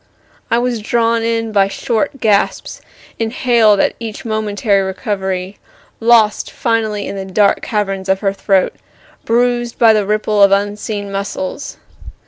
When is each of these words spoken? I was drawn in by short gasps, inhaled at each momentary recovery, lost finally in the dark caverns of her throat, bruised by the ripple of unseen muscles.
I 0.49 0.57
was 0.57 0.79
drawn 0.81 1.21
in 1.21 1.51
by 1.51 1.67
short 1.67 2.19
gasps, 2.19 2.81
inhaled 3.19 3.79
at 3.79 3.93
each 3.99 4.25
momentary 4.25 4.81
recovery, 4.81 5.59
lost 5.99 6.49
finally 6.49 7.05
in 7.05 7.15
the 7.15 7.23
dark 7.23 7.61
caverns 7.61 8.09
of 8.09 8.21
her 8.21 8.33
throat, 8.33 8.73
bruised 9.25 9.77
by 9.77 9.93
the 9.93 10.07
ripple 10.07 10.41
of 10.41 10.51
unseen 10.51 11.11
muscles. 11.11 11.77